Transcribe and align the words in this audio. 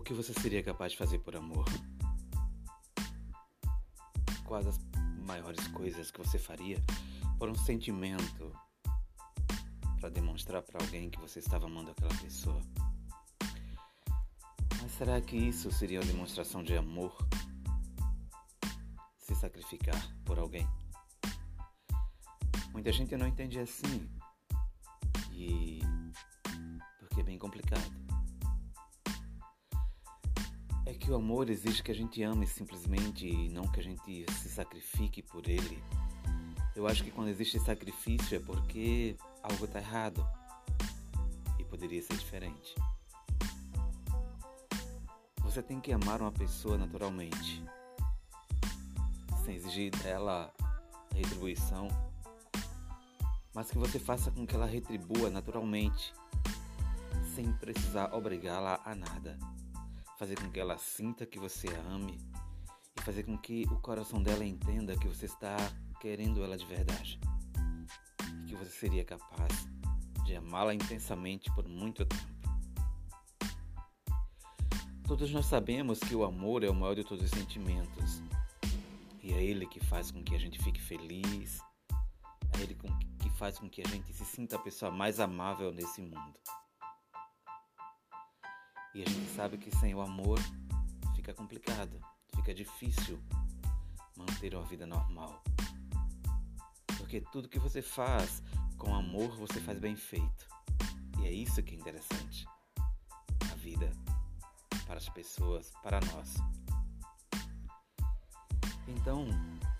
que 0.00 0.12
você 0.12 0.34
seria 0.34 0.62
capaz 0.62 0.92
de 0.92 0.98
fazer 0.98 1.18
por 1.18 1.34
amor? 1.34 1.64
Quais 4.44 4.66
as 4.66 4.78
maiores 5.26 5.66
coisas 5.68 6.10
que 6.10 6.18
você 6.18 6.38
faria 6.38 6.82
por 7.38 7.48
um 7.48 7.54
sentimento 7.54 8.52
para 9.98 10.10
demonstrar 10.10 10.62
para 10.62 10.84
alguém 10.84 11.08
que 11.10 11.18
você 11.18 11.38
estava 11.38 11.66
amando 11.66 11.90
aquela 11.90 12.14
pessoa? 12.16 12.60
Mas 14.82 14.92
será 14.92 15.20
que 15.20 15.36
isso 15.36 15.70
seria 15.72 16.00
uma 16.00 16.06
demonstração 16.06 16.62
de 16.62 16.76
amor? 16.76 17.16
Se 19.16 19.34
sacrificar 19.34 20.14
por 20.24 20.38
alguém? 20.38 20.66
Muita 22.72 22.92
gente 22.92 23.16
não 23.16 23.26
entende 23.26 23.58
assim. 23.58 24.08
E 25.32 25.80
porque 26.98 27.20
é 27.20 27.24
bem 27.24 27.38
complicado 27.38 28.07
que 30.94 31.10
o 31.10 31.16
amor 31.16 31.50
exige 31.50 31.82
que 31.82 31.90
a 31.90 31.94
gente 31.94 32.22
ame 32.22 32.46
simplesmente 32.46 33.28
e 33.28 33.50
não 33.50 33.68
que 33.68 33.78
a 33.78 33.82
gente 33.82 34.24
se 34.32 34.48
sacrifique 34.48 35.22
por 35.22 35.46
ele. 35.46 35.82
Eu 36.74 36.86
acho 36.86 37.04
que 37.04 37.10
quando 37.10 37.28
existe 37.28 37.58
sacrifício 37.60 38.36
é 38.36 38.40
porque 38.40 39.14
algo 39.42 39.66
está 39.66 39.80
errado. 39.80 40.26
E 41.58 41.64
poderia 41.64 42.00
ser 42.00 42.16
diferente. 42.16 42.74
Você 45.42 45.62
tem 45.62 45.78
que 45.78 45.92
amar 45.92 46.22
uma 46.22 46.32
pessoa 46.32 46.78
naturalmente, 46.78 47.62
sem 49.44 49.56
exigir 49.56 49.90
dela 49.90 50.52
retribuição, 51.14 51.88
mas 53.54 53.70
que 53.70 53.76
você 53.76 53.98
faça 53.98 54.30
com 54.30 54.46
que 54.46 54.54
ela 54.54 54.66
retribua 54.66 55.28
naturalmente, 55.28 56.14
sem 57.34 57.52
precisar 57.54 58.14
obrigá-la 58.14 58.80
a 58.84 58.94
nada 58.94 59.38
fazer 60.18 60.34
com 60.34 60.50
que 60.50 60.58
ela 60.58 60.76
sinta 60.76 61.24
que 61.24 61.38
você 61.38 61.68
a 61.68 61.80
ame 61.92 62.18
e 62.98 63.02
fazer 63.02 63.22
com 63.22 63.38
que 63.38 63.64
o 63.70 63.78
coração 63.78 64.20
dela 64.20 64.44
entenda 64.44 64.98
que 64.98 65.06
você 65.06 65.26
está 65.26 65.56
querendo 66.00 66.42
ela 66.42 66.58
de 66.58 66.66
verdade 66.66 67.20
e 68.42 68.48
que 68.48 68.56
você 68.56 68.70
seria 68.70 69.04
capaz 69.04 69.68
de 70.24 70.34
amá-la 70.34 70.74
intensamente 70.74 71.48
por 71.54 71.68
muito 71.68 72.04
tempo. 72.04 72.38
Todos 75.06 75.30
nós 75.30 75.46
sabemos 75.46 76.00
que 76.00 76.16
o 76.16 76.24
amor 76.24 76.64
é 76.64 76.68
o 76.68 76.74
maior 76.74 76.96
de 76.96 77.04
todos 77.04 77.24
os 77.24 77.30
sentimentos 77.30 78.20
e 79.22 79.32
é 79.32 79.42
ele 79.42 79.66
que 79.66 79.78
faz 79.78 80.10
com 80.10 80.22
que 80.24 80.34
a 80.34 80.38
gente 80.38 80.60
fique 80.60 80.80
feliz, 80.80 81.60
é 82.58 82.62
ele 82.62 82.76
que 83.20 83.30
faz 83.30 83.56
com 83.56 83.70
que 83.70 83.82
a 83.82 83.88
gente 83.88 84.12
se 84.12 84.24
sinta 84.24 84.56
a 84.56 84.58
pessoa 84.58 84.90
mais 84.90 85.20
amável 85.20 85.72
nesse 85.72 86.02
mundo. 86.02 86.34
E 88.94 89.02
a 89.02 89.08
gente 89.08 89.30
sabe 89.34 89.58
que 89.58 89.70
sem 89.76 89.94
o 89.94 90.00
amor 90.00 90.38
fica 91.14 91.32
complicado, 91.34 92.00
fica 92.34 92.54
difícil 92.54 93.18
manter 94.16 94.54
uma 94.54 94.64
vida 94.64 94.86
normal. 94.86 95.42
Porque 96.96 97.20
tudo 97.20 97.48
que 97.48 97.58
você 97.58 97.82
faz 97.82 98.42
com 98.76 98.94
amor, 98.94 99.36
você 99.36 99.60
faz 99.60 99.78
bem 99.78 99.96
feito. 99.96 100.48
E 101.20 101.26
é 101.26 101.32
isso 101.32 101.62
que 101.62 101.74
é 101.74 101.78
interessante. 101.78 102.46
A 103.50 103.54
vida 103.56 103.90
para 104.86 104.96
as 104.96 105.08
pessoas, 105.08 105.70
para 105.82 106.00
nós. 106.00 106.34
Então, 108.88 109.28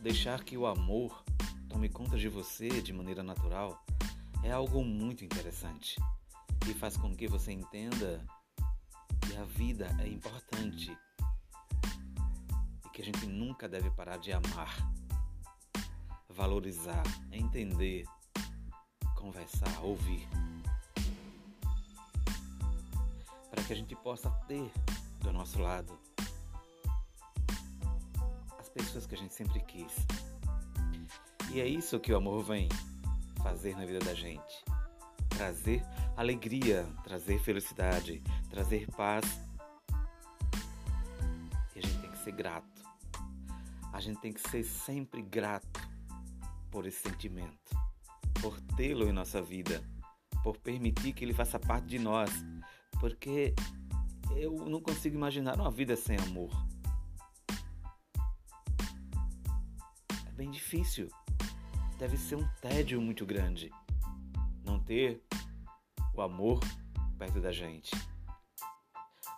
deixar 0.00 0.42
que 0.42 0.56
o 0.56 0.66
amor 0.66 1.22
tome 1.68 1.88
conta 1.88 2.16
de 2.16 2.28
você 2.28 2.80
de 2.80 2.92
maneira 2.92 3.22
natural 3.22 3.84
é 4.42 4.50
algo 4.50 4.82
muito 4.82 5.24
interessante 5.24 6.00
e 6.68 6.72
faz 6.72 6.96
com 6.96 7.14
que 7.14 7.28
você 7.28 7.52
entenda 7.52 8.24
a 9.36 9.44
vida 9.44 9.88
é 10.00 10.06
importante 10.06 10.96
e 12.84 12.88
que 12.90 13.02
a 13.02 13.04
gente 13.04 13.26
nunca 13.26 13.68
deve 13.68 13.90
parar 13.90 14.18
de 14.18 14.32
amar, 14.32 14.76
valorizar, 16.28 17.02
entender, 17.32 18.04
conversar, 19.16 19.80
ouvir. 19.82 20.28
Para 23.50 23.64
que 23.64 23.72
a 23.72 23.76
gente 23.76 23.96
possa 23.96 24.30
ter 24.46 24.70
do 25.20 25.32
nosso 25.32 25.60
lado 25.60 25.98
as 28.58 28.68
pessoas 28.68 29.06
que 29.06 29.14
a 29.14 29.18
gente 29.18 29.34
sempre 29.34 29.60
quis. 29.60 29.94
E 31.52 31.60
é 31.60 31.66
isso 31.66 32.00
que 32.00 32.12
o 32.12 32.16
amor 32.16 32.42
vem 32.42 32.68
fazer 33.42 33.76
na 33.76 33.84
vida 33.84 34.00
da 34.00 34.14
gente 34.14 34.73
trazer 35.36 35.84
alegria, 36.16 36.86
trazer 37.02 37.38
felicidade, 37.38 38.22
trazer 38.48 38.86
paz. 38.96 39.24
E 41.74 41.78
a 41.78 41.82
gente 41.82 41.98
tem 41.98 42.10
que 42.10 42.18
ser 42.18 42.32
grato. 42.32 42.82
A 43.92 44.00
gente 44.00 44.20
tem 44.20 44.32
que 44.32 44.40
ser 44.48 44.64
sempre 44.64 45.22
grato 45.22 45.80
por 46.70 46.86
esse 46.86 47.00
sentimento, 47.00 47.76
por 48.40 48.60
tê-lo 48.76 49.08
em 49.08 49.12
nossa 49.12 49.40
vida, 49.40 49.82
por 50.42 50.58
permitir 50.58 51.12
que 51.12 51.24
ele 51.24 51.34
faça 51.34 51.58
parte 51.58 51.86
de 51.86 51.98
nós. 51.98 52.30
Porque 53.00 53.54
eu 54.36 54.52
não 54.68 54.80
consigo 54.80 55.16
imaginar 55.16 55.60
uma 55.60 55.70
vida 55.70 55.96
sem 55.96 56.16
amor. 56.18 56.50
É 60.26 60.32
bem 60.32 60.50
difícil. 60.50 61.08
Deve 61.98 62.16
ser 62.16 62.36
um 62.36 62.48
tédio 62.60 63.00
muito 63.00 63.24
grande 63.24 63.70
não 64.64 64.78
ter 64.78 65.22
o 66.14 66.22
amor 66.22 66.60
perto 67.18 67.40
da 67.40 67.52
gente. 67.52 67.90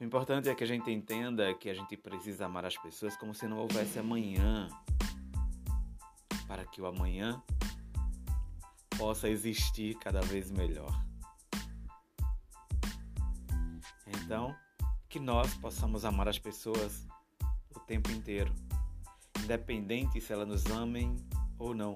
O 0.00 0.04
importante 0.04 0.48
é 0.48 0.54
que 0.54 0.64
a 0.64 0.66
gente 0.66 0.90
entenda 0.90 1.54
que 1.54 1.68
a 1.68 1.74
gente 1.74 1.96
precisa 1.96 2.46
amar 2.46 2.64
as 2.64 2.76
pessoas 2.76 3.16
como 3.16 3.34
se 3.34 3.46
não 3.46 3.58
houvesse 3.58 3.98
amanhã, 3.98 4.68
para 6.46 6.64
que 6.64 6.80
o 6.80 6.86
amanhã 6.86 7.42
possa 8.96 9.28
existir 9.28 9.96
cada 9.98 10.20
vez 10.22 10.50
melhor. 10.50 10.90
Então, 14.06 14.54
que 15.08 15.18
nós 15.18 15.52
possamos 15.54 16.04
amar 16.04 16.28
as 16.28 16.38
pessoas 16.38 17.06
o 17.74 17.80
tempo 17.80 18.10
inteiro, 18.10 18.54
independente 19.42 20.20
se 20.20 20.32
elas 20.32 20.48
nos 20.48 20.66
amem 20.66 21.16
ou 21.58 21.74
não. 21.74 21.92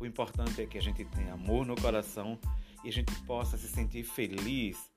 O 0.00 0.06
importante 0.06 0.62
é 0.62 0.66
que 0.66 0.78
a 0.78 0.80
gente 0.82 1.04
tenha 1.04 1.34
amor 1.34 1.66
no 1.66 1.78
coração 1.78 2.38
e 2.82 2.88
a 2.88 2.92
gente 2.92 3.14
possa 3.26 3.58
se 3.58 3.68
sentir 3.68 4.02
feliz 4.02 4.90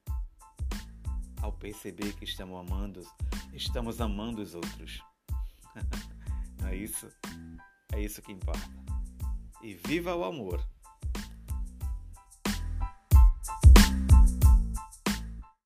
ao 1.42 1.52
perceber 1.52 2.14
que 2.14 2.24
estamos 2.24 2.58
amando, 2.58 3.06
estamos 3.52 4.00
amando 4.00 4.42
os 4.42 4.56
outros. 4.56 5.04
Não 6.62 6.70
é 6.70 6.76
isso? 6.78 7.10
É 7.92 8.02
isso 8.02 8.22
que 8.22 8.32
importa. 8.32 8.72
E 9.62 9.74
viva 9.74 10.16
o 10.16 10.24
amor! 10.24 10.66